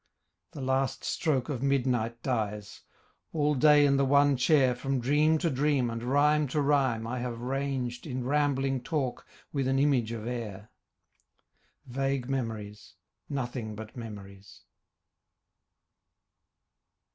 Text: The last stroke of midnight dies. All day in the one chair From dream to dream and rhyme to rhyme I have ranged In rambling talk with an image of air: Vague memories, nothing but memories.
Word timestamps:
The 0.53 0.61
last 0.61 1.03
stroke 1.03 1.47
of 1.47 1.61
midnight 1.61 2.23
dies. 2.23 2.81
All 3.33 3.53
day 3.53 3.85
in 3.85 3.97
the 3.97 4.03
one 4.03 4.35
chair 4.35 4.73
From 4.73 4.99
dream 4.99 5.37
to 5.37 5.51
dream 5.51 5.91
and 5.91 6.01
rhyme 6.01 6.47
to 6.47 6.59
rhyme 6.59 7.05
I 7.05 7.19
have 7.19 7.39
ranged 7.41 8.07
In 8.07 8.23
rambling 8.23 8.81
talk 8.81 9.27
with 9.53 9.67
an 9.67 9.77
image 9.77 10.11
of 10.11 10.25
air: 10.25 10.71
Vague 11.85 12.27
memories, 12.27 12.95
nothing 13.29 13.75
but 13.75 13.95
memories. 13.95 14.63